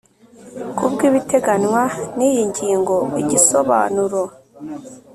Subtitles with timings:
[0.77, 1.83] Ku bw ibiteganywa
[2.17, 4.21] n iyi ngingo igisobanuro